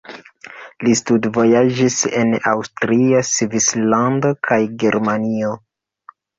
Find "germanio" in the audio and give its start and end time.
4.85-5.57